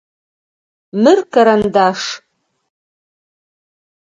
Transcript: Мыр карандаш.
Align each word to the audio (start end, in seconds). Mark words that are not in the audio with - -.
Мыр 1.01 1.19
карандаш. 1.33 2.01